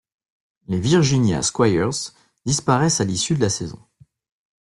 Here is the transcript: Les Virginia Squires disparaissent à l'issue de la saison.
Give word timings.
Les 0.67 0.79
Virginia 0.79 1.43
Squires 1.43 2.13
disparaissent 2.47 3.01
à 3.01 3.05
l'issue 3.05 3.35
de 3.35 3.41
la 3.41 3.49
saison. 3.51 3.77